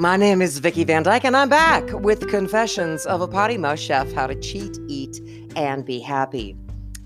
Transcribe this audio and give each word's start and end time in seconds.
My 0.00 0.16
name 0.16 0.40
is 0.40 0.60
Vicki 0.60 0.84
Van 0.84 1.02
Dyke, 1.02 1.26
and 1.26 1.36
I'm 1.36 1.50
back 1.50 1.84
with 1.92 2.26
Confessions 2.30 3.04
of 3.04 3.20
a 3.20 3.28
Potty 3.28 3.58
Mouth 3.58 3.78
Chef 3.78 4.10
How 4.14 4.26
to 4.26 4.34
Cheat, 4.34 4.78
Eat, 4.88 5.20
and 5.56 5.84
Be 5.84 6.00
Happy. 6.00 6.56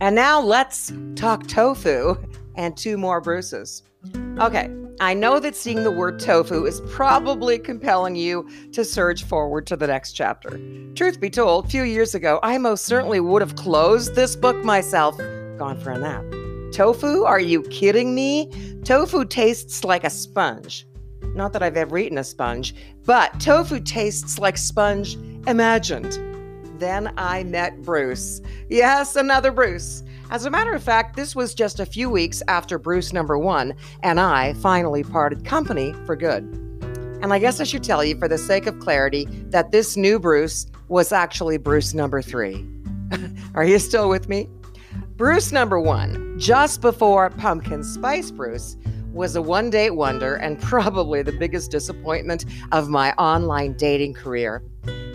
And 0.01 0.14
now 0.14 0.41
let's 0.41 0.93
talk 1.17 1.49
tofu 1.49 2.14
and 2.54 2.77
two 2.77 2.96
more 2.96 3.21
Bruces. 3.21 3.82
Okay, 4.39 4.72
I 5.00 5.12
know 5.12 5.41
that 5.41 5.57
seeing 5.57 5.82
the 5.82 5.91
word 5.91 6.21
tofu 6.21 6.67
is 6.67 6.82
probably 6.82 7.59
compelling 7.59 8.14
you 8.14 8.49
to 8.71 8.85
surge 8.85 9.25
forward 9.25 9.67
to 9.67 9.76
the 9.76 9.89
next 9.89 10.13
chapter. 10.13 10.61
Truth 10.95 11.21
be 11.21 11.31
told, 11.31 11.64
a 11.64 11.68
few 11.68 11.82
years 11.82 12.14
ago, 12.14 12.39
I 12.45 12.58
most 12.58 12.85
certainly 12.85 13.18
would 13.18 13.43
have 13.43 13.57
closed 13.57 14.14
this 14.14 14.36
book 14.36 14.64
myself, 14.64 15.18
gone 15.58 15.81
for 15.81 15.90
a 15.90 15.99
nap. 15.99 16.25
Tofu? 16.72 17.25
Are 17.25 17.40
you 17.40 17.63
kidding 17.63 18.14
me? 18.14 18.53
Tofu 18.85 19.25
tastes 19.25 19.82
like 19.82 20.04
a 20.04 20.11
sponge. 20.11 20.86
Not 21.35 21.53
that 21.53 21.63
I've 21.63 21.77
ever 21.77 21.99
eaten 21.99 22.19
a 22.19 22.25
sponge, 22.25 22.75
but 23.05 23.39
tofu 23.41 23.81
tastes 23.81 24.39
like 24.39 24.57
sponge 24.57 25.17
imagined. 25.47 26.19
Then 26.79 27.13
I 27.17 27.45
met 27.45 27.83
Bruce. 27.83 28.41
Yes, 28.69 29.17
another 29.17 29.53
Bruce. 29.53 30.03
As 30.31 30.45
a 30.45 30.50
matter 30.50 30.75
of 30.75 30.83
fact, 30.83 31.17
this 31.17 31.37
was 31.37 31.55
just 31.55 31.81
a 31.81 31.87
few 31.87 32.11
weeks 32.11 32.42
after 32.48 32.78
Bruce 32.78 33.12
number 33.12 33.39
one 33.39 33.75
and 34.03 34.19
I 34.19 34.55
finally 34.55 35.05
parted 35.05 35.45
company 35.45 35.95
for 36.06 36.17
good. 36.17 36.42
And 37.23 37.33
I 37.33 37.39
guess 37.39 37.61
I 37.61 37.64
should 37.64 37.83
tell 37.84 38.05
you, 38.05 38.19
for 38.19 38.28
the 38.28 38.36
sake 38.36 38.67
of 38.67 38.78
clarity, 38.81 39.25
that 39.48 39.70
this 39.70 39.97
new 39.97 40.19
Bruce 40.19 40.67
was 40.89 41.11
actually 41.12 41.56
Bruce 41.56 41.95
number 41.95 42.20
three. 42.20 42.69
Are 43.55 43.64
you 43.64 43.78
still 43.78 44.09
with 44.09 44.28
me? 44.28 44.48
Bruce 45.17 45.53
number 45.53 45.81
one, 45.81 46.39
just 46.39 46.81
before 46.81 47.31
Pumpkin 47.31 47.83
Spice 47.83 48.31
Bruce, 48.31 48.77
was 49.14 49.36
a 49.36 49.42
one 49.42 49.70
date 49.70 49.92
wonder 49.92 50.34
and 50.34 50.60
probably 50.60 51.22
the 51.22 51.32
biggest 51.32 51.70
disappointment 51.70 52.44
of 52.72 52.88
my 52.88 53.12
online 53.12 53.74
dating 53.74 54.14
career. 54.14 54.62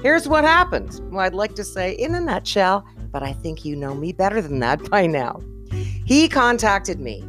Here's 0.01 0.27
what 0.27 0.45
happened. 0.45 0.99
Well, 1.11 1.19
I'd 1.19 1.33
like 1.33 1.55
to 1.55 1.63
say 1.63 1.91
in 1.91 2.15
a 2.15 2.21
nutshell, 2.21 2.85
but 3.11 3.21
I 3.21 3.33
think 3.33 3.65
you 3.65 3.75
know 3.75 3.93
me 3.93 4.13
better 4.13 4.41
than 4.41 4.59
that 4.59 4.89
by 4.89 5.05
now. 5.05 5.41
He 6.05 6.29
contacted 6.29 6.99
me. 6.99 7.23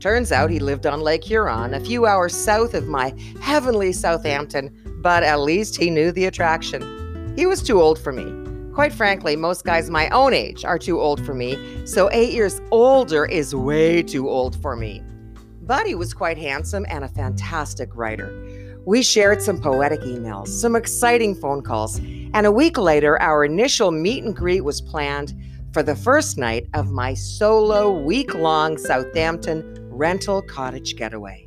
Turns 0.00 0.32
out 0.32 0.50
he 0.50 0.58
lived 0.58 0.86
on 0.86 1.00
Lake 1.00 1.24
Huron, 1.24 1.72
a 1.72 1.80
few 1.80 2.04
hours 2.04 2.34
south 2.34 2.74
of 2.74 2.86
my 2.86 3.14
heavenly 3.40 3.92
Southampton, 3.92 4.70
but 5.00 5.22
at 5.22 5.40
least 5.40 5.76
he 5.76 5.88
knew 5.88 6.12
the 6.12 6.26
attraction. 6.26 7.34
He 7.36 7.46
was 7.46 7.62
too 7.62 7.80
old 7.80 7.98
for 7.98 8.12
me. 8.12 8.24
Quite 8.74 8.92
frankly, 8.92 9.36
most 9.36 9.64
guys 9.64 9.88
my 9.88 10.08
own 10.10 10.34
age 10.34 10.64
are 10.64 10.78
too 10.78 11.00
old 11.00 11.24
for 11.24 11.32
me, 11.32 11.56
so 11.86 12.10
eight 12.12 12.32
years 12.34 12.60
older 12.70 13.24
is 13.24 13.54
way 13.54 14.02
too 14.02 14.28
old 14.28 14.60
for 14.60 14.76
me. 14.76 15.02
He 15.86 15.94
was 15.94 16.14
quite 16.14 16.36
handsome 16.36 16.84
and 16.88 17.04
a 17.04 17.08
fantastic 17.08 17.94
writer. 17.94 18.82
We 18.84 19.02
shared 19.02 19.40
some 19.40 19.60
poetic 19.60 20.00
emails, 20.00 20.48
some 20.48 20.76
exciting 20.76 21.34
phone 21.34 21.62
calls, 21.62 21.98
and 21.98 22.44
a 22.44 22.52
week 22.52 22.76
later, 22.76 23.20
our 23.20 23.44
initial 23.44 23.90
meet 23.90 24.24
and 24.24 24.34
greet 24.34 24.62
was 24.62 24.80
planned 24.80 25.34
for 25.72 25.82
the 25.82 25.96
first 25.96 26.38
night 26.38 26.66
of 26.74 26.90
my 26.90 27.14
solo 27.14 27.90
week 27.90 28.34
long 28.34 28.78
Southampton 28.78 29.78
rental 29.90 30.42
cottage 30.42 30.96
getaway. 30.96 31.46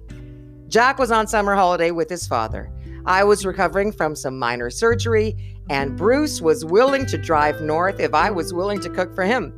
Jack 0.68 1.00
was 1.00 1.12
on 1.12 1.28
summer 1.28 1.56
holiday 1.56 1.92
with 1.92 2.10
his 2.10 2.28
father. 2.28 2.72
I 3.06 3.24
was 3.24 3.46
recovering 3.46 3.92
from 3.92 4.16
some 4.16 4.38
minor 4.38 4.70
surgery, 4.70 5.36
and 5.70 5.98
Bruce 5.98 6.42
was 6.42 6.64
willing 6.66 7.06
to 7.08 7.18
drive 7.18 7.62
north 7.62 8.00
if 8.00 8.14
I 8.14 8.32
was 8.32 8.54
willing 8.54 8.80
to 8.82 8.90
cook 8.90 9.16
for 9.16 9.24
him. 9.24 9.54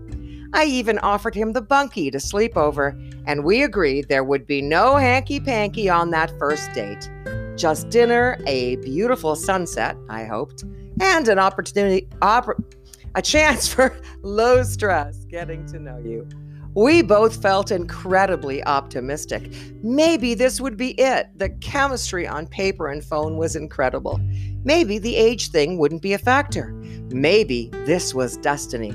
I 0.53 0.65
even 0.65 0.99
offered 0.99 1.33
him 1.33 1.53
the 1.53 1.61
bunkie 1.61 2.11
to 2.11 2.19
sleep 2.19 2.57
over, 2.57 2.97
and 3.25 3.43
we 3.45 3.63
agreed 3.63 4.09
there 4.09 4.23
would 4.23 4.45
be 4.45 4.61
no 4.61 4.97
hanky 4.97 5.39
panky 5.39 5.89
on 5.89 6.11
that 6.11 6.37
first 6.37 6.71
date. 6.73 7.09
Just 7.55 7.89
dinner, 7.89 8.37
a 8.47 8.75
beautiful 8.77 9.35
sunset, 9.35 9.95
I 10.09 10.25
hoped, 10.25 10.63
and 10.99 11.27
an 11.27 11.39
opportunity, 11.39 12.07
oppor- 12.21 12.63
a 13.15 13.21
chance 13.21 13.67
for 13.73 13.97
low 14.23 14.63
stress 14.63 15.25
getting 15.25 15.65
to 15.67 15.79
know 15.79 15.97
you. 15.99 16.27
We 16.73 17.01
both 17.01 17.41
felt 17.41 17.69
incredibly 17.69 18.63
optimistic. 18.63 19.51
Maybe 19.83 20.33
this 20.33 20.61
would 20.61 20.77
be 20.77 20.91
it. 20.91 21.27
The 21.35 21.49
chemistry 21.49 22.25
on 22.25 22.47
paper 22.47 22.87
and 22.87 23.03
phone 23.03 23.35
was 23.35 23.57
incredible. 23.57 24.21
Maybe 24.63 24.97
the 24.97 25.17
age 25.17 25.49
thing 25.49 25.77
wouldn't 25.77 26.01
be 26.01 26.13
a 26.13 26.17
factor. 26.17 26.71
Maybe 27.09 27.69
this 27.85 28.13
was 28.13 28.37
destiny. 28.37 28.93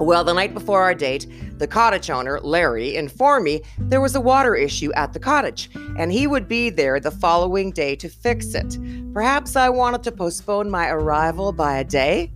Well, 0.00 0.22
the 0.22 0.32
night 0.32 0.54
before 0.54 0.80
our 0.80 0.94
date, 0.94 1.26
the 1.58 1.66
cottage 1.66 2.08
owner, 2.08 2.38
Larry, 2.40 2.94
informed 2.94 3.44
me 3.44 3.62
there 3.78 4.00
was 4.00 4.14
a 4.14 4.20
water 4.20 4.54
issue 4.54 4.92
at 4.92 5.12
the 5.12 5.18
cottage, 5.18 5.70
and 5.98 6.12
he 6.12 6.28
would 6.28 6.46
be 6.46 6.70
there 6.70 7.00
the 7.00 7.10
following 7.10 7.72
day 7.72 7.96
to 7.96 8.08
fix 8.08 8.54
it. 8.54 8.78
Perhaps 9.12 9.56
I 9.56 9.68
wanted 9.68 10.04
to 10.04 10.12
postpone 10.12 10.70
my 10.70 10.88
arrival 10.88 11.50
by 11.50 11.78
a 11.78 11.84
day? 11.84 12.32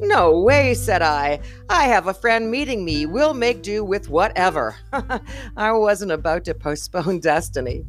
No 0.00 0.38
way, 0.38 0.74
said 0.74 1.00
I. 1.00 1.40
I 1.70 1.84
have 1.84 2.08
a 2.08 2.14
friend 2.14 2.50
meeting 2.50 2.84
me. 2.84 3.06
We'll 3.06 3.32
make 3.32 3.62
do 3.62 3.82
with 3.84 4.10
whatever. 4.10 4.76
I 5.56 5.72
wasn't 5.72 6.12
about 6.12 6.44
to 6.44 6.54
postpone 6.54 7.20
destiny. 7.20 7.86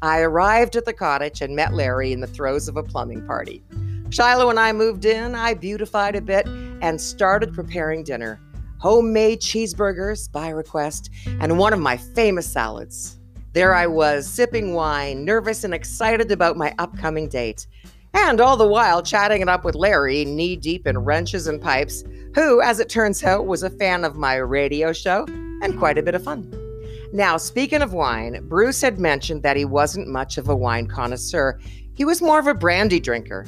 I 0.00 0.20
arrived 0.20 0.74
at 0.74 0.86
the 0.86 0.94
cottage 0.94 1.42
and 1.42 1.54
met 1.54 1.74
Larry 1.74 2.12
in 2.12 2.20
the 2.20 2.26
throes 2.26 2.66
of 2.68 2.78
a 2.78 2.82
plumbing 2.82 3.26
party. 3.26 3.62
Shiloh 4.08 4.48
and 4.48 4.58
I 4.58 4.72
moved 4.72 5.04
in, 5.04 5.34
I 5.34 5.52
beautified 5.52 6.16
a 6.16 6.22
bit, 6.22 6.46
and 6.46 6.98
started 6.98 7.52
preparing 7.52 8.04
dinner 8.04 8.40
homemade 8.84 9.40
cheeseburgers 9.40 10.30
by 10.30 10.50
request, 10.50 11.08
and 11.40 11.58
one 11.58 11.72
of 11.72 11.80
my 11.80 11.96
famous 11.96 12.46
salads. 12.46 13.18
There 13.54 13.74
I 13.74 13.86
was, 13.86 14.26
sipping 14.26 14.74
wine, 14.74 15.24
nervous 15.24 15.64
and 15.64 15.72
excited 15.72 16.30
about 16.30 16.58
my 16.58 16.74
upcoming 16.78 17.26
date. 17.26 17.66
And 18.12 18.42
all 18.42 18.58
the 18.58 18.68
while 18.68 19.02
chatting 19.02 19.40
it 19.40 19.48
up 19.48 19.64
with 19.64 19.74
Larry, 19.74 20.26
knee 20.26 20.54
deep 20.54 20.86
in 20.86 20.98
wrenches 20.98 21.46
and 21.46 21.62
pipes, 21.62 22.04
who, 22.34 22.60
as 22.60 22.78
it 22.78 22.90
turns 22.90 23.24
out, 23.24 23.46
was 23.46 23.62
a 23.62 23.70
fan 23.70 24.04
of 24.04 24.16
my 24.16 24.34
radio 24.34 24.92
show 24.92 25.24
and 25.62 25.78
quite 25.78 25.96
a 25.96 26.02
bit 26.02 26.14
of 26.14 26.22
fun. 26.22 26.52
Now, 27.10 27.38
speaking 27.38 27.80
of 27.80 27.94
wine, 27.94 28.46
Bruce 28.50 28.82
had 28.82 28.98
mentioned 28.98 29.42
that 29.44 29.56
he 29.56 29.64
wasn't 29.64 30.08
much 30.08 30.36
of 30.36 30.50
a 30.50 30.54
wine 30.54 30.88
connoisseur. 30.88 31.58
He 31.94 32.04
was 32.04 32.20
more 32.20 32.38
of 32.38 32.48
a 32.48 32.52
brandy 32.52 33.00
drinker. 33.00 33.46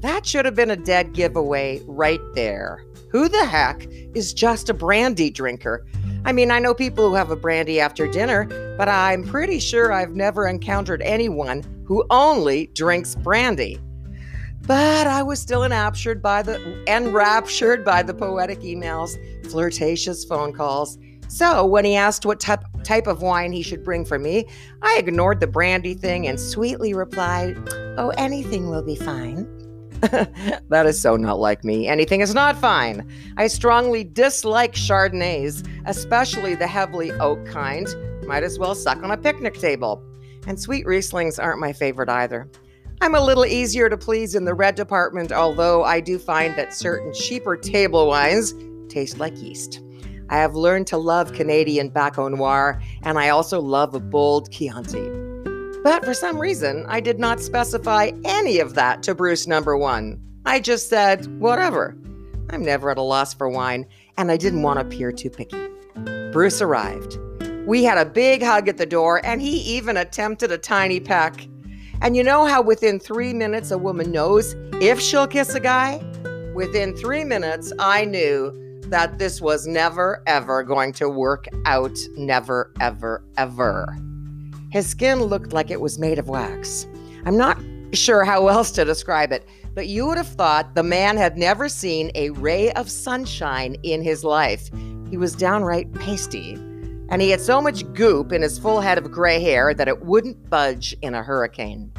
That 0.00 0.26
should 0.26 0.46
have 0.46 0.56
been 0.56 0.72
a 0.72 0.76
dead 0.76 1.12
giveaway 1.12 1.80
right 1.86 2.20
there. 2.34 2.84
Who 3.14 3.28
the 3.28 3.46
heck 3.46 3.86
is 4.16 4.34
just 4.34 4.68
a 4.68 4.74
brandy 4.74 5.30
drinker? 5.30 5.86
I 6.24 6.32
mean, 6.32 6.50
I 6.50 6.58
know 6.58 6.74
people 6.74 7.08
who 7.08 7.14
have 7.14 7.30
a 7.30 7.36
brandy 7.36 7.78
after 7.78 8.08
dinner, 8.08 8.74
but 8.76 8.88
I'm 8.88 9.22
pretty 9.22 9.60
sure 9.60 9.92
I've 9.92 10.16
never 10.16 10.48
encountered 10.48 11.00
anyone 11.00 11.62
who 11.86 12.04
only 12.10 12.72
drinks 12.74 13.14
brandy. 13.14 13.78
But 14.62 15.06
I 15.06 15.22
was 15.22 15.38
still 15.38 15.62
enraptured 15.62 16.20
by 16.20 16.42
the 16.42 16.58
enraptured 16.88 17.84
by 17.84 18.02
the 18.02 18.14
poetic 18.14 18.62
emails, 18.62 19.16
flirtatious 19.48 20.24
phone 20.24 20.52
calls. 20.52 20.98
So 21.28 21.64
when 21.64 21.84
he 21.84 21.94
asked 21.94 22.26
what 22.26 22.40
type 22.40 22.64
type 22.82 23.06
of 23.06 23.22
wine 23.22 23.52
he 23.52 23.62
should 23.62 23.84
bring 23.84 24.04
for 24.04 24.18
me, 24.18 24.48
I 24.82 24.96
ignored 24.98 25.38
the 25.38 25.46
brandy 25.46 25.94
thing 25.94 26.26
and 26.26 26.40
sweetly 26.40 26.94
replied, 26.94 27.58
"Oh, 27.96 28.12
anything 28.16 28.68
will 28.68 28.82
be 28.82 28.96
fine." 28.96 29.46
that 30.68 30.84
is 30.86 31.00
so 31.00 31.16
not 31.16 31.38
like 31.38 31.64
me. 31.64 31.88
Anything 31.88 32.20
is 32.20 32.34
not 32.34 32.56
fine. 32.56 33.08
I 33.36 33.46
strongly 33.46 34.04
dislike 34.04 34.74
Chardonnays, 34.74 35.66
especially 35.86 36.54
the 36.54 36.66
heavily 36.66 37.12
oak 37.12 37.44
kind. 37.46 37.86
Might 38.26 38.42
as 38.42 38.58
well 38.58 38.74
suck 38.74 39.02
on 39.02 39.10
a 39.10 39.16
picnic 39.16 39.54
table. 39.54 40.02
And 40.46 40.60
sweet 40.60 40.84
Rieslings 40.84 41.42
aren't 41.42 41.60
my 41.60 41.72
favorite 41.72 42.08
either. 42.08 42.50
I'm 43.00 43.14
a 43.14 43.24
little 43.24 43.46
easier 43.46 43.88
to 43.88 43.96
please 43.96 44.34
in 44.34 44.44
the 44.44 44.54
red 44.54 44.74
department, 44.74 45.32
although 45.32 45.84
I 45.84 46.00
do 46.00 46.18
find 46.18 46.54
that 46.56 46.74
certain 46.74 47.12
cheaper 47.12 47.56
table 47.56 48.06
wines 48.06 48.54
taste 48.88 49.18
like 49.18 49.36
yeast. 49.40 49.80
I 50.28 50.38
have 50.38 50.54
learned 50.54 50.86
to 50.88 50.96
love 50.96 51.32
Canadian 51.32 51.90
Baco 51.90 52.30
Noir, 52.30 52.80
and 53.02 53.18
I 53.18 53.30
also 53.30 53.60
love 53.60 53.94
a 53.94 54.00
bold 54.00 54.50
Chianti. 54.50 55.23
But 55.84 56.02
for 56.02 56.14
some 56.14 56.40
reason, 56.40 56.86
I 56.88 57.00
did 57.00 57.18
not 57.18 57.40
specify 57.40 58.10
any 58.24 58.58
of 58.58 58.74
that 58.74 59.02
to 59.02 59.14
Bruce 59.14 59.46
number 59.46 59.76
one. 59.76 60.18
I 60.46 60.58
just 60.58 60.88
said, 60.88 61.26
whatever. 61.38 61.94
I'm 62.48 62.64
never 62.64 62.90
at 62.90 62.96
a 62.96 63.02
loss 63.02 63.34
for 63.34 63.50
wine, 63.50 63.84
and 64.16 64.30
I 64.30 64.38
didn't 64.38 64.62
want 64.62 64.80
to 64.80 64.86
appear 64.86 65.12
too 65.12 65.28
picky. 65.28 65.68
Bruce 66.32 66.62
arrived. 66.62 67.18
We 67.66 67.84
had 67.84 67.98
a 67.98 68.06
big 68.06 68.42
hug 68.42 68.66
at 68.66 68.78
the 68.78 68.86
door, 68.86 69.20
and 69.26 69.42
he 69.42 69.58
even 69.76 69.98
attempted 69.98 70.50
a 70.50 70.56
tiny 70.56 71.00
peck. 71.00 71.46
And 72.00 72.16
you 72.16 72.24
know 72.24 72.46
how 72.46 72.62
within 72.62 72.98
three 72.98 73.34
minutes 73.34 73.70
a 73.70 73.76
woman 73.76 74.10
knows 74.10 74.56
if 74.80 74.98
she'll 74.98 75.26
kiss 75.26 75.54
a 75.54 75.60
guy? 75.60 76.02
Within 76.54 76.96
three 76.96 77.24
minutes, 77.24 77.74
I 77.78 78.06
knew 78.06 78.80
that 78.86 79.18
this 79.18 79.38
was 79.42 79.66
never, 79.66 80.22
ever 80.26 80.62
going 80.62 80.94
to 80.94 81.10
work 81.10 81.44
out. 81.66 81.98
Never, 82.16 82.72
ever, 82.80 83.22
ever. 83.36 83.94
His 84.74 84.88
skin 84.88 85.22
looked 85.22 85.52
like 85.52 85.70
it 85.70 85.80
was 85.80 86.00
made 86.00 86.18
of 86.18 86.28
wax. 86.28 86.88
I'm 87.26 87.36
not 87.36 87.60
sure 87.92 88.24
how 88.24 88.48
else 88.48 88.72
to 88.72 88.84
describe 88.84 89.30
it, 89.30 89.46
but 89.72 89.86
you 89.86 90.04
would 90.04 90.16
have 90.16 90.26
thought 90.26 90.74
the 90.74 90.82
man 90.82 91.16
had 91.16 91.38
never 91.38 91.68
seen 91.68 92.10
a 92.16 92.30
ray 92.30 92.72
of 92.72 92.90
sunshine 92.90 93.76
in 93.84 94.02
his 94.02 94.24
life. 94.24 94.68
He 95.08 95.16
was 95.16 95.36
downright 95.36 95.94
pasty, 95.94 96.54
and 97.08 97.22
he 97.22 97.30
had 97.30 97.40
so 97.40 97.60
much 97.60 97.84
goop 97.92 98.32
in 98.32 98.42
his 98.42 98.58
full 98.58 98.80
head 98.80 98.98
of 98.98 99.12
gray 99.12 99.38
hair 99.38 99.74
that 99.74 99.86
it 99.86 100.04
wouldn't 100.04 100.50
budge 100.50 100.96
in 101.02 101.14
a 101.14 101.22
hurricane. 101.22 101.92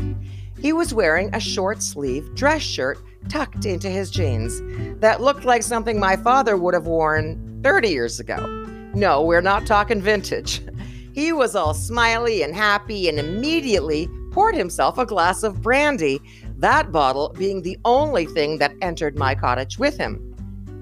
He 0.59 0.73
was 0.73 0.93
wearing 0.93 1.33
a 1.33 1.39
short 1.39 1.81
sleeve 1.81 2.35
dress 2.35 2.61
shirt 2.61 2.97
tucked 3.29 3.65
into 3.65 3.89
his 3.89 4.11
jeans 4.11 4.61
that 4.99 5.21
looked 5.21 5.45
like 5.45 5.63
something 5.63 5.97
my 5.97 6.17
father 6.17 6.57
would 6.57 6.73
have 6.73 6.87
worn 6.87 7.61
30 7.63 7.87
years 7.87 8.19
ago. 8.19 8.45
No, 8.93 9.21
we're 9.21 9.39
not 9.39 9.65
talking 9.65 10.01
vintage. 10.01 10.61
He 11.15 11.31
was 11.31 11.55
all 11.55 11.73
smiley 11.73 12.43
and 12.43 12.53
happy 12.53 13.07
and 13.07 13.17
immediately 13.17 14.09
poured 14.31 14.53
himself 14.53 14.97
a 14.97 15.05
glass 15.05 15.43
of 15.43 15.61
brandy, 15.61 16.21
that 16.57 16.91
bottle 16.91 17.33
being 17.37 17.61
the 17.61 17.79
only 17.85 18.25
thing 18.25 18.57
that 18.57 18.75
entered 18.81 19.17
my 19.17 19.33
cottage 19.33 19.79
with 19.79 19.97
him. 19.97 20.19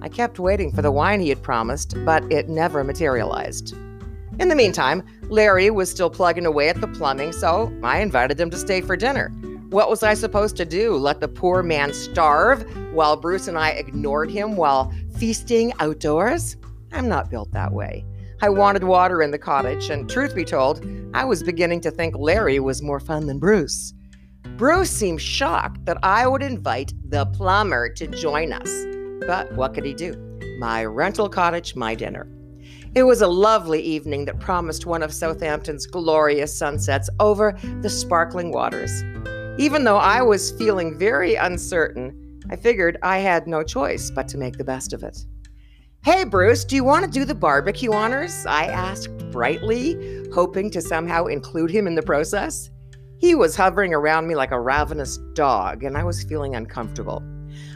I 0.01 0.09
kept 0.09 0.39
waiting 0.39 0.71
for 0.71 0.81
the 0.81 0.91
wine 0.91 1.19
he 1.19 1.29
had 1.29 1.43
promised, 1.43 2.03
but 2.03 2.23
it 2.31 2.49
never 2.49 2.83
materialized. 2.83 3.75
In 4.39 4.47
the 4.47 4.55
meantime, 4.55 5.03
Larry 5.29 5.69
was 5.69 5.91
still 5.91 6.09
plugging 6.09 6.47
away 6.47 6.67
at 6.67 6.81
the 6.81 6.87
plumbing, 6.87 7.31
so 7.31 7.71
I 7.83 7.99
invited 7.99 8.39
him 8.39 8.49
to 8.49 8.57
stay 8.57 8.81
for 8.81 8.97
dinner. 8.97 9.29
What 9.69 9.87
was 9.87 10.01
I 10.01 10.15
supposed 10.15 10.57
to 10.57 10.65
do? 10.65 10.95
Let 10.95 11.19
the 11.19 11.27
poor 11.27 11.61
man 11.61 11.93
starve 11.93 12.65
while 12.91 13.17
Bruce 13.17 13.47
and 13.47 13.57
I 13.57 13.69
ignored 13.69 14.31
him 14.31 14.55
while 14.55 14.91
feasting 15.15 15.73
outdoors? 15.79 16.57
I'm 16.91 17.07
not 17.07 17.29
built 17.29 17.51
that 17.51 17.71
way. 17.71 18.03
I 18.43 18.49
wanted 18.49 18.83
water 18.83 19.21
in 19.21 19.31
the 19.31 19.37
cottage, 19.37 19.89
and 19.89 20.09
truth 20.09 20.35
be 20.35 20.43
told, 20.43 20.85
I 21.13 21.23
was 21.23 21.41
beginning 21.41 21.79
to 21.79 21.91
think 21.91 22.13
Larry 22.17 22.59
was 22.59 22.81
more 22.81 22.99
fun 22.99 23.25
than 23.25 23.39
Bruce. 23.39 23.93
Bruce 24.57 24.91
seemed 24.91 25.21
shocked 25.21 25.85
that 25.85 25.97
I 26.03 26.27
would 26.27 26.43
invite 26.43 26.91
the 27.07 27.25
plumber 27.27 27.87
to 27.93 28.05
join 28.05 28.51
us. 28.51 28.69
But 29.25 29.53
what 29.53 29.73
could 29.73 29.85
he 29.85 29.93
do? 29.93 30.17
My 30.59 30.83
rental 30.83 31.29
cottage, 31.29 31.73
my 31.77 31.95
dinner. 31.95 32.27
It 32.95 33.03
was 33.03 33.21
a 33.21 33.27
lovely 33.27 33.81
evening 33.81 34.25
that 34.25 34.41
promised 34.41 34.85
one 34.85 35.03
of 35.03 35.13
Southampton's 35.13 35.87
glorious 35.87 36.53
sunsets 36.53 37.09
over 37.21 37.57
the 37.79 37.89
sparkling 37.89 38.51
waters. 38.51 38.91
Even 39.57 39.85
though 39.85 39.99
I 39.99 40.21
was 40.21 40.51
feeling 40.51 40.99
very 40.99 41.35
uncertain, 41.35 42.41
I 42.49 42.57
figured 42.57 42.97
I 43.03 43.19
had 43.19 43.47
no 43.47 43.63
choice 43.63 44.11
but 44.11 44.27
to 44.27 44.37
make 44.37 44.57
the 44.57 44.65
best 44.65 44.91
of 44.91 45.01
it. 45.01 45.17
Hey, 46.03 46.25
Bruce, 46.25 46.65
do 46.65 46.75
you 46.75 46.83
want 46.83 47.05
to 47.05 47.09
do 47.09 47.23
the 47.23 47.33
barbecue 47.33 47.93
honors? 47.93 48.45
I 48.45 48.65
asked 48.65 49.17
brightly, 49.31 50.27
hoping 50.33 50.69
to 50.71 50.81
somehow 50.81 51.27
include 51.27 51.71
him 51.71 51.87
in 51.87 51.95
the 51.95 52.01
process. 52.01 52.69
He 53.19 53.35
was 53.35 53.55
hovering 53.55 53.93
around 53.93 54.27
me 54.27 54.35
like 54.35 54.51
a 54.51 54.59
ravenous 54.59 55.15
dog, 55.31 55.85
and 55.85 55.97
I 55.97 56.03
was 56.03 56.25
feeling 56.25 56.55
uncomfortable. 56.55 57.23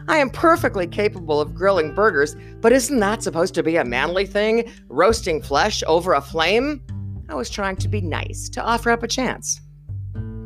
I 0.10 0.18
am 0.18 0.30
perfectly 0.30 0.88
capable 0.88 1.40
of 1.40 1.56
grilling 1.56 1.96
burgers, 1.96 2.36
but 2.60 2.74
isn't 2.74 3.00
that 3.00 3.24
supposed 3.24 3.54
to 3.54 3.64
be 3.64 3.78
a 3.78 3.86
manly 3.86 4.26
thing? 4.26 4.70
Roasting 4.90 5.42
flesh 5.42 5.82
over 5.88 6.12
a 6.12 6.20
flame? 6.20 6.82
I 7.30 7.36
was 7.36 7.50
trying 7.50 7.78
to 7.78 7.88
be 7.88 8.02
nice, 8.02 8.50
to 8.50 8.62
offer 8.62 8.92
up 8.92 9.04
a 9.04 9.08
chance. 9.08 9.62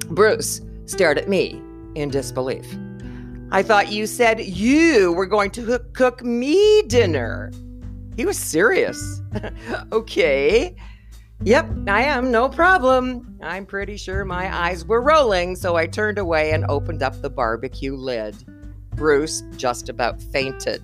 Bruce 0.07 0.61
stared 0.85 1.17
at 1.17 1.27
me 1.27 1.59
in 1.95 2.11
disbelief. 2.11 2.77
I 3.51 3.63
thought 3.63 3.91
you 3.91 4.05
said 4.05 4.39
you 4.39 5.13
were 5.13 5.25
going 5.25 5.49
to 5.51 5.79
cook 5.93 6.23
me 6.23 6.83
dinner. 6.83 7.51
He 8.15 8.25
was 8.25 8.37
serious. 8.37 9.21
okay. 9.91 10.75
Yep, 11.43 11.71
I 11.87 12.03
am, 12.03 12.29
no 12.29 12.49
problem. 12.49 13.39
I'm 13.41 13.65
pretty 13.65 13.97
sure 13.97 14.23
my 14.25 14.53
eyes 14.55 14.85
were 14.85 15.01
rolling, 15.01 15.55
so 15.55 15.75
I 15.75 15.87
turned 15.87 16.19
away 16.19 16.51
and 16.51 16.65
opened 16.69 17.01
up 17.01 17.19
the 17.21 17.31
barbecue 17.31 17.95
lid. 17.95 18.35
Bruce 18.95 19.41
just 19.57 19.89
about 19.89 20.21
fainted. 20.21 20.83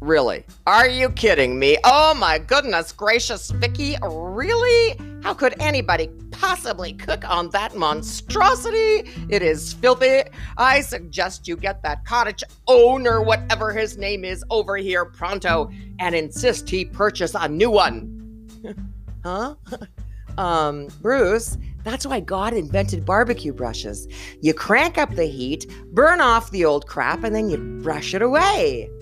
Really? 0.00 0.44
Are 0.66 0.88
you 0.88 1.10
kidding 1.10 1.58
me? 1.58 1.76
Oh 1.82 2.14
my 2.14 2.38
goodness 2.38 2.92
gracious, 2.92 3.50
Vicki, 3.50 3.96
really? 4.02 4.96
How 5.22 5.34
could 5.34 5.54
anybody 5.60 6.08
possibly 6.30 6.92
cook 6.92 7.28
on 7.28 7.50
that 7.50 7.76
monstrosity? 7.76 9.10
It 9.28 9.42
is 9.42 9.72
filthy. 9.72 10.22
I 10.56 10.80
suggest 10.80 11.48
you 11.48 11.56
get 11.56 11.82
that 11.82 12.04
cottage 12.04 12.44
owner, 12.66 13.20
whatever 13.20 13.72
his 13.72 13.98
name 13.98 14.24
is, 14.24 14.44
over 14.50 14.76
here 14.76 15.04
pronto 15.04 15.70
and 15.98 16.14
insist 16.14 16.70
he 16.70 16.84
purchase 16.84 17.34
a 17.34 17.48
new 17.48 17.70
one. 17.70 18.46
huh? 19.24 19.54
um, 20.38 20.86
Bruce, 21.02 21.58
that's 21.82 22.06
why 22.06 22.20
God 22.20 22.52
invented 22.52 23.04
barbecue 23.04 23.52
brushes. 23.52 24.06
You 24.40 24.54
crank 24.54 24.98
up 24.98 25.14
the 25.14 25.26
heat, 25.26 25.66
burn 25.92 26.20
off 26.20 26.50
the 26.52 26.64
old 26.64 26.86
crap, 26.86 27.24
and 27.24 27.34
then 27.34 27.50
you 27.50 27.58
brush 27.82 28.14
it 28.14 28.22
away. 28.22 28.88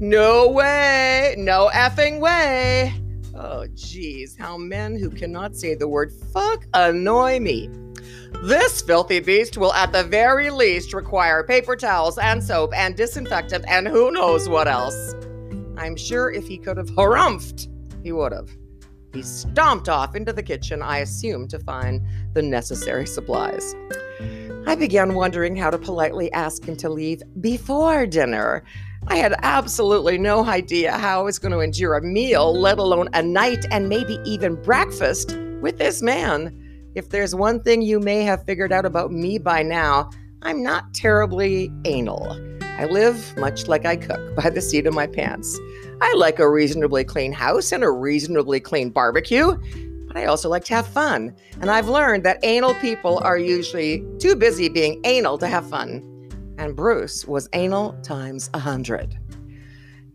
No 0.00 0.48
way. 0.48 1.36
No 1.38 1.70
effing 1.72 2.18
way. 2.18 3.01
Oh, 3.34 3.66
geez, 3.74 4.36
how 4.36 4.58
men 4.58 4.98
who 4.98 5.08
cannot 5.08 5.56
say 5.56 5.74
the 5.74 5.88
word 5.88 6.12
fuck 6.32 6.66
annoy 6.74 7.40
me. 7.40 7.70
This 8.42 8.82
filthy 8.82 9.20
beast 9.20 9.56
will 9.56 9.72
at 9.72 9.92
the 9.92 10.04
very 10.04 10.50
least 10.50 10.92
require 10.92 11.42
paper 11.42 11.76
towels 11.76 12.18
and 12.18 12.42
soap 12.42 12.72
and 12.74 12.94
disinfectant 12.94 13.64
and 13.68 13.88
who 13.88 14.10
knows 14.10 14.48
what 14.48 14.68
else. 14.68 15.14
I'm 15.78 15.96
sure 15.96 16.30
if 16.30 16.46
he 16.46 16.58
could 16.58 16.76
have 16.76 16.90
harumphed, 16.90 17.68
he 18.02 18.12
would 18.12 18.32
have. 18.32 18.50
He 19.14 19.22
stomped 19.22 19.88
off 19.88 20.14
into 20.14 20.32
the 20.32 20.42
kitchen, 20.42 20.82
I 20.82 20.98
assume, 20.98 21.48
to 21.48 21.58
find 21.58 22.06
the 22.34 22.42
necessary 22.42 23.06
supplies. 23.06 23.74
I 24.66 24.74
began 24.74 25.14
wondering 25.14 25.56
how 25.56 25.70
to 25.70 25.78
politely 25.78 26.32
ask 26.32 26.64
him 26.64 26.76
to 26.76 26.88
leave 26.88 27.22
before 27.40 28.06
dinner. 28.06 28.62
I 29.08 29.16
had 29.16 29.34
absolutely 29.42 30.16
no 30.16 30.44
idea 30.46 30.92
how 30.96 31.20
I 31.20 31.22
was 31.24 31.38
going 31.38 31.52
to 31.52 31.58
endure 31.58 31.94
a 31.94 32.02
meal, 32.02 32.58
let 32.58 32.78
alone 32.78 33.08
a 33.12 33.22
night 33.22 33.66
and 33.70 33.88
maybe 33.88 34.18
even 34.24 34.54
breakfast 34.62 35.36
with 35.60 35.78
this 35.78 36.02
man. 36.02 36.56
If 36.94 37.08
there's 37.08 37.34
one 37.34 37.60
thing 37.62 37.82
you 37.82 37.98
may 37.98 38.22
have 38.22 38.44
figured 38.44 38.72
out 38.72 38.86
about 38.86 39.10
me 39.10 39.38
by 39.38 39.64
now, 39.64 40.10
I'm 40.42 40.62
not 40.62 40.94
terribly 40.94 41.70
anal. 41.84 42.38
I 42.62 42.84
live 42.84 43.36
much 43.36 43.66
like 43.66 43.84
I 43.84 43.96
cook, 43.96 44.36
by 44.36 44.50
the 44.50 44.60
seat 44.60 44.86
of 44.86 44.94
my 44.94 45.08
pants. 45.08 45.58
I 46.00 46.14
like 46.16 46.38
a 46.38 46.48
reasonably 46.48 47.02
clean 47.02 47.32
house 47.32 47.72
and 47.72 47.82
a 47.82 47.90
reasonably 47.90 48.60
clean 48.60 48.90
barbecue, 48.90 49.56
but 50.06 50.16
I 50.16 50.26
also 50.26 50.48
like 50.48 50.64
to 50.66 50.74
have 50.74 50.86
fun. 50.86 51.34
And 51.60 51.70
I've 51.70 51.88
learned 51.88 52.24
that 52.24 52.38
anal 52.44 52.74
people 52.74 53.18
are 53.18 53.38
usually 53.38 54.04
too 54.18 54.36
busy 54.36 54.68
being 54.68 55.00
anal 55.04 55.38
to 55.38 55.48
have 55.48 55.68
fun 55.68 56.08
and 56.62 56.76
Bruce 56.76 57.26
was 57.26 57.48
anal 57.54 57.92
times 58.02 58.48
a 58.54 58.58
hundred. 58.60 59.18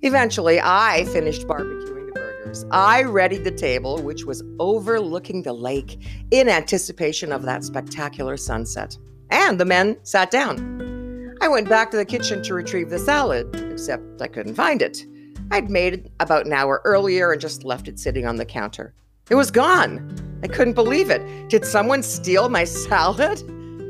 Eventually, 0.01 0.61
I 0.61 1.03
finished 1.11 1.45
barbecuing 1.45 2.07
the 2.07 2.11
burgers. 2.13 2.65
I 2.71 3.01
readied 3.01 3.43
the 3.43 3.51
table, 3.51 4.01
which 4.01 4.23
was 4.23 4.41
overlooking 4.57 5.43
the 5.43 5.51
lake, 5.51 6.07
in 6.31 6.47
anticipation 6.47 7.33
of 7.33 7.43
that 7.43 7.65
spectacular 7.65 8.37
sunset. 8.37 8.97
And 9.29 9.59
the 9.59 9.65
men 9.65 9.97
sat 10.03 10.31
down. 10.31 11.35
I 11.41 11.49
went 11.49 11.67
back 11.67 11.91
to 11.91 11.97
the 11.97 12.05
kitchen 12.05 12.41
to 12.43 12.53
retrieve 12.53 12.89
the 12.89 12.99
salad, 12.99 13.53
except 13.69 14.21
I 14.21 14.27
couldn't 14.27 14.55
find 14.55 14.81
it. 14.81 15.05
I'd 15.51 15.69
made 15.69 15.95
it 15.95 16.11
about 16.21 16.45
an 16.45 16.53
hour 16.53 16.81
earlier 16.85 17.33
and 17.33 17.41
just 17.41 17.65
left 17.65 17.89
it 17.89 17.99
sitting 17.99 18.25
on 18.25 18.37
the 18.37 18.45
counter. 18.45 18.93
It 19.29 19.35
was 19.35 19.51
gone. 19.51 20.39
I 20.43 20.47
couldn't 20.47 20.75
believe 20.75 21.09
it. 21.09 21.49
Did 21.49 21.65
someone 21.65 22.03
steal 22.03 22.47
my 22.47 22.63
salad? 22.87 23.41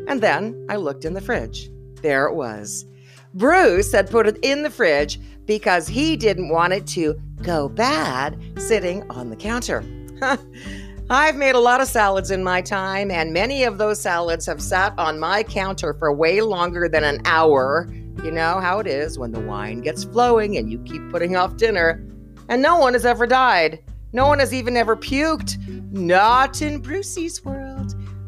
And 0.09 0.21
then 0.21 0.65
I 0.69 0.77
looked 0.77 1.05
in 1.05 1.13
the 1.13 1.21
fridge. 1.21 1.69
There 2.07 2.27
it 2.27 2.35
was. 2.35 2.85
Bruce 3.33 3.91
had 3.91 4.09
put 4.09 4.27
it 4.27 4.37
in 4.41 4.63
the 4.63 4.69
fridge 4.69 5.19
because 5.45 5.89
he 5.89 6.15
didn't 6.15 6.47
want 6.47 6.71
it 6.71 6.87
to 6.87 7.21
go 7.43 7.67
bad 7.67 8.41
sitting 8.57 9.03
on 9.11 9.29
the 9.29 9.35
counter. 9.35 9.83
I've 11.09 11.35
made 11.35 11.55
a 11.55 11.59
lot 11.59 11.81
of 11.81 11.89
salads 11.89 12.31
in 12.31 12.45
my 12.45 12.61
time, 12.61 13.11
and 13.11 13.33
many 13.33 13.65
of 13.65 13.77
those 13.77 13.99
salads 13.99 14.45
have 14.45 14.61
sat 14.61 14.97
on 14.97 15.19
my 15.19 15.43
counter 15.43 15.93
for 15.95 16.13
way 16.13 16.39
longer 16.39 16.87
than 16.87 17.03
an 17.03 17.19
hour. 17.25 17.93
You 18.23 18.31
know 18.31 18.61
how 18.61 18.79
it 18.79 18.87
is 18.87 19.19
when 19.19 19.33
the 19.33 19.41
wine 19.41 19.81
gets 19.81 20.05
flowing 20.05 20.55
and 20.55 20.71
you 20.71 20.79
keep 20.83 21.11
putting 21.11 21.35
off 21.35 21.57
dinner. 21.57 22.01
And 22.47 22.61
no 22.61 22.77
one 22.77 22.93
has 22.93 23.05
ever 23.05 23.27
died. 23.27 23.83
No 24.13 24.27
one 24.27 24.39
has 24.39 24.53
even 24.53 24.77
ever 24.77 24.95
puked. 24.95 25.57
Not 25.91 26.61
in 26.61 26.79
Brucey's 26.79 27.43
world. 27.43 27.66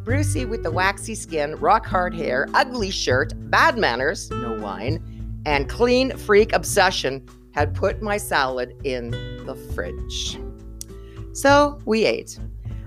Brucey 0.09 0.43
with 0.43 0.63
the 0.63 0.71
waxy 0.71 1.13
skin, 1.13 1.55
rock 1.57 1.85
hard 1.85 2.15
hair, 2.15 2.47
ugly 2.55 2.89
shirt, 2.89 3.31
bad 3.51 3.77
manners, 3.77 4.31
no 4.31 4.53
wine, 4.53 4.99
and 5.45 5.69
clean 5.69 6.17
freak 6.17 6.51
obsession 6.51 7.23
had 7.51 7.75
put 7.75 8.01
my 8.01 8.17
salad 8.17 8.75
in 8.83 9.11
the 9.45 9.53
fridge. 9.75 10.39
So 11.33 11.79
we 11.85 12.05
ate. 12.05 12.39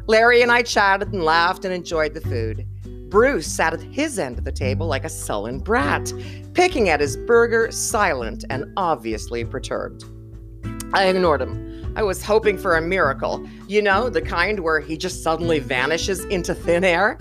Larry 0.09 0.43
and 0.43 0.51
I 0.51 0.63
chatted 0.63 1.13
and 1.13 1.23
laughed 1.23 1.65
and 1.65 1.73
enjoyed 1.73 2.13
the 2.13 2.23
food. 2.23 2.67
Bruce 3.09 3.47
sat 3.47 3.73
at 3.73 3.83
his 3.83 4.19
end 4.19 4.39
of 4.39 4.45
the 4.45 4.51
table 4.51 4.89
like 4.89 5.05
a 5.05 5.09
sullen 5.09 5.61
brat, 5.61 6.13
picking 6.55 6.89
at 6.89 6.99
his 6.99 7.17
burger, 7.17 7.71
silent 7.71 8.45
and 8.51 8.65
obviously 8.77 9.45
perturbed. 9.45 10.07
I 10.93 11.05
ignored 11.05 11.43
him. 11.43 11.72
I 11.95 12.03
was 12.03 12.23
hoping 12.23 12.57
for 12.57 12.77
a 12.77 12.83
miracle. 12.83 13.47
You 13.69 13.83
know, 13.83 14.09
the 14.09 14.23
kind 14.23 14.61
where 14.61 14.81
he 14.81 14.97
just 14.97 15.23
suddenly 15.23 15.59
vanishes 15.59 16.25
into 16.27 16.55
thin 16.55 16.85
air. 16.85 17.19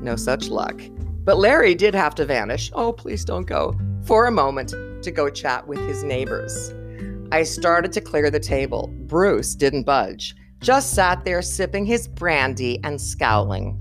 No 0.00 0.16
such 0.16 0.48
luck. 0.48 0.80
But 1.24 1.38
Larry 1.38 1.74
did 1.74 1.94
have 1.94 2.14
to 2.16 2.24
vanish. 2.24 2.70
Oh, 2.74 2.92
please 2.92 3.24
don't 3.24 3.46
go. 3.46 3.78
For 4.04 4.26
a 4.26 4.30
moment 4.30 4.74
to 5.02 5.10
go 5.10 5.30
chat 5.30 5.66
with 5.66 5.78
his 5.86 6.02
neighbors. 6.02 6.74
I 7.32 7.44
started 7.44 7.92
to 7.92 8.00
clear 8.00 8.30
the 8.30 8.40
table. 8.40 8.92
Bruce 9.06 9.54
didn't 9.54 9.84
budge, 9.84 10.34
just 10.60 10.94
sat 10.94 11.24
there 11.24 11.42
sipping 11.42 11.86
his 11.86 12.08
brandy 12.08 12.80
and 12.84 13.00
scowling. 13.00 13.78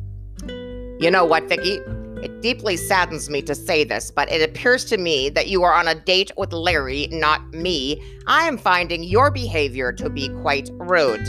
You 1.00 1.10
know 1.12 1.26
what, 1.26 1.46
Vicki? 1.46 1.80
It 2.22 2.42
deeply 2.42 2.76
saddens 2.76 3.30
me 3.30 3.42
to 3.44 3.56
say 3.56 3.86
this, 3.86 4.12
but 4.12 4.30
it 4.30 4.42
appears 4.42 4.84
to 4.86 4.98
me 4.98 5.30
that 5.30 5.48
you 5.48 5.64
are 5.64 5.74
on 5.74 5.88
a 5.88 5.96
date 5.96 6.32
with 6.36 6.52
Larry, 6.52 7.08
not 7.12 7.54
me. 7.54 8.04
I 8.28 8.46
am 8.46 8.58
finding 8.58 9.04
your 9.04 9.32
behavior 9.32 9.94
to 9.94 10.10
be 10.10 10.28
quite 10.42 10.70
rude. 10.74 11.26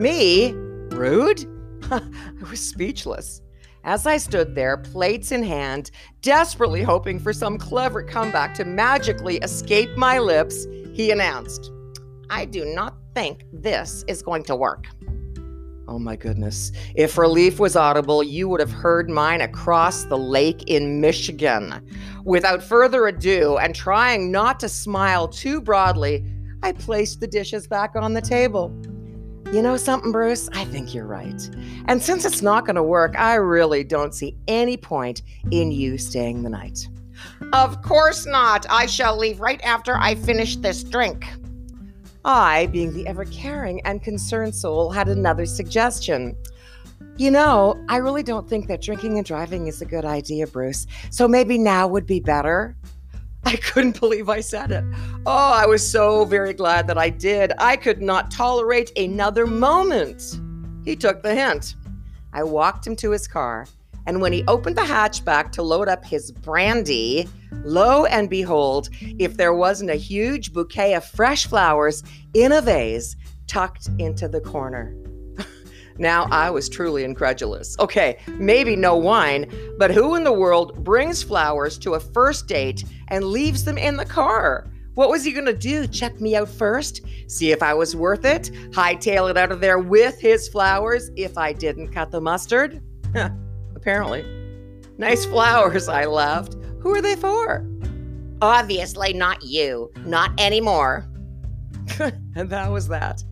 Me? 0.00 0.52
Rude? 0.92 1.44
I 1.90 2.00
was 2.48 2.60
speechless. 2.60 3.42
As 3.82 4.06
I 4.06 4.16
stood 4.16 4.54
there, 4.54 4.76
plates 4.76 5.32
in 5.32 5.42
hand, 5.42 5.90
desperately 6.22 6.82
hoping 6.82 7.18
for 7.18 7.32
some 7.32 7.58
clever 7.58 8.02
comeback 8.02 8.54
to 8.54 8.64
magically 8.64 9.38
escape 9.38 9.96
my 9.96 10.18
lips, 10.18 10.66
he 10.94 11.10
announced, 11.10 11.70
I 12.30 12.44
do 12.44 12.64
not 12.64 12.96
think 13.14 13.44
this 13.52 14.04
is 14.08 14.22
going 14.22 14.44
to 14.44 14.56
work. 14.56 14.86
Oh 15.86 15.98
my 15.98 16.16
goodness. 16.16 16.72
If 16.94 17.18
relief 17.18 17.60
was 17.60 17.76
audible, 17.76 18.22
you 18.22 18.48
would 18.48 18.60
have 18.60 18.72
heard 18.72 19.10
mine 19.10 19.42
across 19.42 20.04
the 20.04 20.16
lake 20.16 20.64
in 20.66 21.00
Michigan. 21.00 21.82
Without 22.24 22.62
further 22.62 23.06
ado, 23.06 23.58
and 23.58 23.74
trying 23.74 24.32
not 24.32 24.58
to 24.60 24.68
smile 24.68 25.28
too 25.28 25.60
broadly, 25.60 26.24
I 26.62 26.72
placed 26.72 27.20
the 27.20 27.26
dishes 27.26 27.66
back 27.66 27.96
on 27.96 28.14
the 28.14 28.22
table. 28.22 28.74
You 29.52 29.60
know 29.60 29.76
something, 29.76 30.10
Bruce? 30.10 30.48
I 30.54 30.64
think 30.64 30.94
you're 30.94 31.06
right. 31.06 31.50
And 31.86 32.02
since 32.02 32.24
it's 32.24 32.40
not 32.40 32.64
going 32.64 32.76
to 32.76 32.82
work, 32.82 33.14
I 33.18 33.34
really 33.34 33.84
don't 33.84 34.14
see 34.14 34.36
any 34.48 34.78
point 34.78 35.20
in 35.50 35.70
you 35.70 35.98
staying 35.98 36.42
the 36.42 36.50
night. 36.50 36.88
Of 37.52 37.82
course 37.82 38.26
not. 38.26 38.66
I 38.70 38.86
shall 38.86 39.16
leave 39.16 39.38
right 39.40 39.62
after 39.62 39.96
I 39.96 40.14
finish 40.14 40.56
this 40.56 40.82
drink. 40.82 41.26
I, 42.24 42.66
being 42.66 42.92
the 42.92 43.06
ever 43.06 43.24
caring 43.26 43.80
and 43.82 44.02
concerned 44.02 44.54
soul, 44.54 44.90
had 44.90 45.08
another 45.08 45.46
suggestion. 45.46 46.36
You 47.16 47.30
know, 47.30 47.82
I 47.88 47.98
really 47.98 48.22
don't 48.22 48.48
think 48.48 48.66
that 48.68 48.82
drinking 48.82 49.18
and 49.18 49.26
driving 49.26 49.66
is 49.66 49.80
a 49.82 49.84
good 49.84 50.04
idea, 50.04 50.46
Bruce. 50.46 50.86
So 51.10 51.28
maybe 51.28 51.58
now 51.58 51.86
would 51.86 52.06
be 52.06 52.20
better. 52.20 52.76
I 53.44 53.56
couldn't 53.56 54.00
believe 54.00 54.28
I 54.28 54.40
said 54.40 54.70
it. 54.70 54.84
Oh, 55.26 55.52
I 55.52 55.66
was 55.66 55.86
so 55.86 56.24
very 56.24 56.54
glad 56.54 56.86
that 56.88 56.96
I 56.96 57.10
did. 57.10 57.52
I 57.58 57.76
could 57.76 58.00
not 58.00 58.30
tolerate 58.30 58.90
another 58.98 59.46
moment. 59.46 60.40
He 60.84 60.96
took 60.96 61.22
the 61.22 61.34
hint. 61.34 61.76
I 62.32 62.42
walked 62.42 62.86
him 62.86 62.96
to 62.96 63.10
his 63.10 63.28
car, 63.28 63.66
and 64.06 64.20
when 64.20 64.32
he 64.32 64.44
opened 64.46 64.76
the 64.76 64.82
hatchback 64.82 65.50
to 65.52 65.62
load 65.62 65.88
up 65.88 66.04
his 66.04 66.30
brandy, 66.30 67.28
lo 67.64 68.04
and 68.06 68.28
behold, 68.28 68.88
if 69.18 69.36
there 69.36 69.54
wasn't 69.54 69.90
a 69.90 69.96
huge 69.96 70.52
bouquet 70.52 70.94
of 70.94 71.04
fresh 71.04 71.46
flowers 71.46 72.02
in 72.34 72.52
a 72.52 72.60
vase 72.60 73.16
tucked 73.46 73.88
into 73.98 74.28
the 74.28 74.40
corner. 74.40 74.94
Now 75.96 76.26
I 76.32 76.50
was 76.50 76.68
truly 76.68 77.04
incredulous. 77.04 77.78
Okay, 77.78 78.18
maybe 78.26 78.74
no 78.74 78.96
wine, 78.96 79.48
but 79.78 79.92
who 79.92 80.16
in 80.16 80.24
the 80.24 80.32
world 80.32 80.82
brings 80.82 81.22
flowers 81.22 81.78
to 81.78 81.94
a 81.94 82.00
first 82.00 82.48
date 82.48 82.82
and 83.08 83.24
leaves 83.26 83.62
them 83.62 83.78
in 83.78 83.96
the 83.96 84.04
car? 84.04 84.68
What 84.94 85.08
was 85.08 85.22
he 85.22 85.32
going 85.32 85.46
to 85.46 85.54
do? 85.54 85.86
Check 85.86 86.20
me 86.20 86.34
out 86.34 86.48
first? 86.48 87.02
See 87.28 87.52
if 87.52 87.62
I 87.62 87.74
was 87.74 87.94
worth 87.94 88.24
it? 88.24 88.50
Hightail 88.70 89.30
it 89.30 89.36
out 89.36 89.52
of 89.52 89.60
there 89.60 89.78
with 89.78 90.18
his 90.18 90.48
flowers 90.48 91.10
if 91.16 91.38
I 91.38 91.52
didn't 91.52 91.92
cut 91.92 92.10
the 92.10 92.20
mustard? 92.20 92.82
Apparently. 93.84 94.24
Nice 94.96 95.26
flowers, 95.26 95.90
I 95.90 96.06
laughed. 96.06 96.54
Who 96.80 96.94
are 96.94 97.02
they 97.02 97.16
for? 97.16 97.68
Obviously, 98.40 99.12
not 99.12 99.42
you. 99.42 99.92
Not 100.06 100.32
anymore. 100.40 101.06
and 102.34 102.48
that 102.48 102.70
was 102.70 102.88
that. 102.88 103.22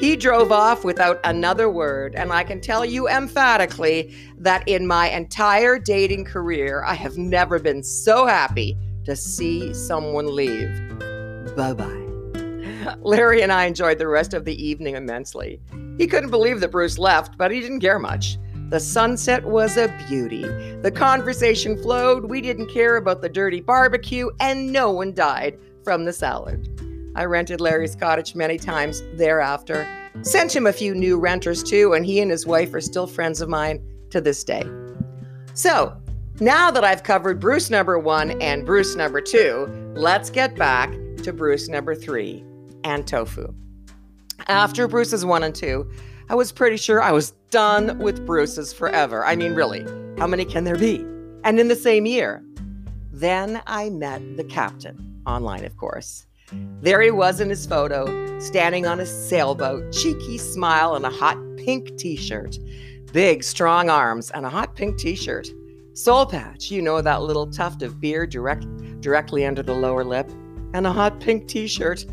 He 0.00 0.16
drove 0.16 0.50
off 0.50 0.82
without 0.82 1.20
another 1.24 1.68
word, 1.68 2.14
and 2.14 2.32
I 2.32 2.42
can 2.42 2.58
tell 2.58 2.86
you 2.86 3.06
emphatically 3.06 4.16
that 4.38 4.66
in 4.66 4.86
my 4.86 5.10
entire 5.10 5.78
dating 5.78 6.24
career, 6.24 6.82
I 6.84 6.94
have 6.94 7.18
never 7.18 7.58
been 7.58 7.82
so 7.82 8.24
happy 8.24 8.78
to 9.04 9.14
see 9.14 9.74
someone 9.74 10.34
leave. 10.34 10.70
Bye 11.54 11.74
bye. 11.74 12.96
Larry 13.00 13.42
and 13.42 13.52
I 13.52 13.66
enjoyed 13.66 13.98
the 13.98 14.08
rest 14.08 14.32
of 14.32 14.46
the 14.46 14.56
evening 14.66 14.94
immensely. 14.94 15.60
He 15.98 16.06
couldn't 16.06 16.30
believe 16.30 16.60
that 16.60 16.70
Bruce 16.70 16.96
left, 16.96 17.36
but 17.36 17.50
he 17.50 17.60
didn't 17.60 17.80
care 17.80 17.98
much. 17.98 18.38
The 18.68 18.80
sunset 18.80 19.46
was 19.46 19.78
a 19.78 19.88
beauty. 20.08 20.42
The 20.82 20.90
conversation 20.90 21.80
flowed. 21.80 22.26
We 22.26 22.42
didn't 22.42 22.70
care 22.70 22.98
about 22.98 23.22
the 23.22 23.28
dirty 23.30 23.62
barbecue, 23.62 24.28
and 24.40 24.70
no 24.70 24.92
one 24.92 25.14
died 25.14 25.58
from 25.82 26.04
the 26.04 26.12
salad. 26.12 26.68
I 27.16 27.24
rented 27.24 27.62
Larry's 27.62 27.96
cottage 27.96 28.34
many 28.34 28.58
times 28.58 29.02
thereafter. 29.14 29.88
Sent 30.20 30.54
him 30.54 30.66
a 30.66 30.72
few 30.74 30.94
new 30.94 31.18
renters 31.18 31.62
too, 31.62 31.94
and 31.94 32.04
he 32.04 32.20
and 32.20 32.30
his 32.30 32.46
wife 32.46 32.74
are 32.74 32.80
still 32.82 33.06
friends 33.06 33.40
of 33.40 33.48
mine 33.48 33.80
to 34.10 34.20
this 34.20 34.44
day. 34.44 34.64
So, 35.54 35.96
now 36.38 36.70
that 36.70 36.84
I've 36.84 37.02
covered 37.02 37.40
Bruce 37.40 37.70
number 37.70 37.98
one 37.98 38.40
and 38.42 38.66
Bruce 38.66 38.94
number 38.94 39.22
two, 39.22 39.66
let's 39.94 40.28
get 40.28 40.56
back 40.56 40.92
to 41.22 41.32
Bruce 41.32 41.68
number 41.70 41.94
three 41.94 42.44
and 42.84 43.06
tofu. 43.06 43.54
After 44.46 44.86
Bruce's 44.86 45.24
one 45.24 45.42
and 45.42 45.54
two, 45.54 45.90
I 46.30 46.34
was 46.34 46.52
pretty 46.52 46.76
sure 46.76 47.00
I 47.00 47.10
was 47.10 47.30
done 47.50 47.98
with 48.00 48.26
Bruce's 48.26 48.70
forever. 48.70 49.24
I 49.24 49.34
mean, 49.34 49.54
really, 49.54 49.86
how 50.18 50.26
many 50.26 50.44
can 50.44 50.64
there 50.64 50.76
be? 50.76 50.98
And 51.42 51.58
in 51.58 51.68
the 51.68 51.76
same 51.76 52.04
year. 52.04 52.44
Then 53.10 53.62
I 53.66 53.88
met 53.88 54.36
the 54.36 54.44
captain, 54.44 55.22
online, 55.26 55.64
of 55.64 55.78
course. 55.78 56.26
There 56.82 57.00
he 57.00 57.10
was 57.10 57.40
in 57.40 57.48
his 57.48 57.64
photo, 57.64 58.38
standing 58.40 58.86
on 58.86 59.00
a 59.00 59.06
sailboat, 59.06 59.90
cheeky 59.90 60.36
smile 60.36 60.96
and 60.96 61.06
a 61.06 61.10
hot 61.10 61.38
pink 61.56 61.96
t 61.96 62.14
shirt. 62.14 62.58
Big, 63.14 63.42
strong 63.42 63.88
arms 63.88 64.30
and 64.32 64.44
a 64.44 64.50
hot 64.50 64.76
pink 64.76 64.98
t 64.98 65.14
shirt. 65.14 65.48
Soul 65.94 66.26
patch, 66.26 66.70
you 66.70 66.82
know 66.82 67.00
that 67.00 67.22
little 67.22 67.50
tuft 67.50 67.82
of 67.82 68.00
beard 68.02 68.30
direct, 68.30 68.66
directly 69.00 69.46
under 69.46 69.62
the 69.62 69.72
lower 69.72 70.04
lip, 70.04 70.30
and 70.74 70.86
a 70.86 70.92
hot 70.92 71.20
pink 71.20 71.48
t 71.48 71.66
shirt. 71.66 72.04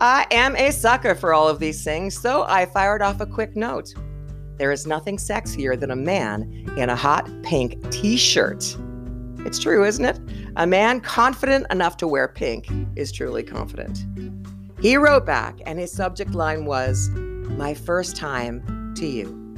I 0.00 0.26
am 0.30 0.54
a 0.56 0.72
sucker 0.72 1.14
for 1.14 1.32
all 1.32 1.48
of 1.48 1.58
these 1.58 1.82
things, 1.82 2.20
so 2.20 2.42
I 2.42 2.66
fired 2.66 3.00
off 3.00 3.22
a 3.22 3.26
quick 3.26 3.56
note. 3.56 3.94
There 4.58 4.70
is 4.70 4.86
nothing 4.86 5.16
sexier 5.16 5.78
than 5.78 5.90
a 5.90 5.96
man 5.96 6.70
in 6.76 6.90
a 6.90 6.96
hot 6.96 7.30
pink 7.42 7.90
t 7.90 8.18
shirt. 8.18 8.76
It's 9.38 9.58
true, 9.58 9.86
isn't 9.86 10.04
it? 10.04 10.20
A 10.56 10.66
man 10.66 11.00
confident 11.00 11.66
enough 11.70 11.96
to 11.98 12.08
wear 12.08 12.28
pink 12.28 12.68
is 12.94 13.10
truly 13.10 13.42
confident. 13.42 14.04
He 14.82 14.98
wrote 14.98 15.24
back, 15.24 15.60
and 15.64 15.78
his 15.78 15.92
subject 15.92 16.34
line 16.34 16.66
was, 16.66 17.08
My 17.56 17.72
first 17.72 18.16
time 18.16 18.92
to 18.96 19.06
you. 19.06 19.56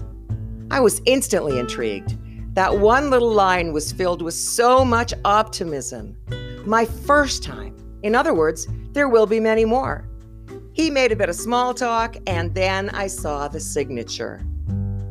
I 0.71 0.78
was 0.78 1.02
instantly 1.04 1.59
intrigued. 1.59 2.16
That 2.54 2.78
one 2.78 3.11
little 3.11 3.33
line 3.33 3.73
was 3.73 3.90
filled 3.90 4.23
with 4.23 4.35
so 4.35 4.85
much 4.85 5.14
optimism. 5.25 6.16
My 6.64 6.85
first 6.85 7.42
time. 7.42 7.75
In 8.04 8.14
other 8.14 8.35
words, 8.35 8.68
there 8.92 9.09
will 9.09 9.26
be 9.26 9.40
many 9.40 9.64
more. 9.64 10.09
He 10.78 10.90
made 10.90 11.11
a 11.11 11.16
bit 11.16 11.28
of 11.28 11.35
small 11.35 11.75
talk, 11.75 12.16
and 12.28 12.54
then 12.54 12.90
I 12.90 13.08
saw 13.08 13.49
the 13.49 13.58
signature 13.58 14.40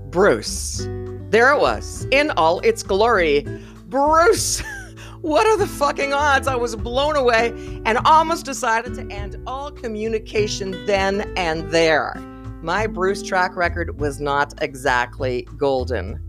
Bruce. 0.09 0.87
There 1.29 1.53
it 1.53 1.59
was, 1.59 2.07
in 2.11 2.31
all 2.31 2.61
its 2.61 2.81
glory. 2.81 3.45
Bruce! 3.89 4.63
What 5.21 5.47
are 5.47 5.57
the 5.57 5.67
fucking 5.67 6.13
odds? 6.13 6.47
I 6.47 6.55
was 6.55 6.75
blown 6.75 7.17
away 7.17 7.47
and 7.85 7.97
almost 8.05 8.45
decided 8.45 8.93
to 8.93 9.13
end 9.13 9.35
all 9.47 9.71
communication 9.71 10.85
then 10.85 11.33
and 11.35 11.69
there. 11.71 12.13
My 12.61 12.85
Bruce 12.85 13.23
track 13.23 13.55
record 13.55 13.99
was 13.99 14.21
not 14.21 14.53
exactly 14.61 15.45
golden. 15.57 16.23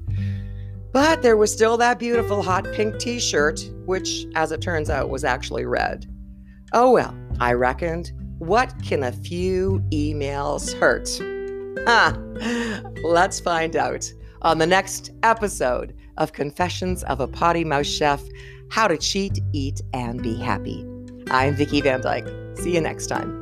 But 0.93 1.21
there 1.21 1.37
was 1.37 1.53
still 1.53 1.77
that 1.77 1.99
beautiful 1.99 2.43
hot 2.43 2.65
pink 2.73 2.99
t 2.99 3.21
shirt, 3.21 3.61
which, 3.85 4.27
as 4.35 4.53
it 4.53 4.63
turns 4.63 4.89
out, 4.89 5.11
was 5.11 5.23
actually 5.23 5.67
red. 5.67 6.07
Oh 6.73 6.91
well, 6.91 7.15
I 7.41 7.53
reckoned, 7.53 8.11
what 8.39 8.73
can 8.83 9.03
a 9.03 9.13
few 9.13 9.83
emails 9.91 10.73
hurt? 10.79 11.09
Ah, 11.87 12.17
let's 13.03 13.41
find 13.41 13.77
out 13.77 14.11
on 14.43 14.59
the 14.59 14.67
next 14.67 15.11
episode 15.23 15.95
of 16.17 16.33
Confessions 16.33 17.03
of 17.05 17.21
a 17.21 17.29
Potty 17.29 17.65
Mouth 17.65 17.87
Chef 17.87 18.23
How 18.71 18.89
to 18.89 18.97
Cheat, 18.97 19.41
Eat, 19.53 19.81
and 19.93 20.23
Be 20.23 20.37
Happy. 20.37 20.87
I'm 21.31 21.55
Vicki 21.55 21.81
Van 21.81 22.01
Dyke. 22.01 22.29
See 22.57 22.75
you 22.75 22.81
next 22.81 23.07
time. 23.09 23.38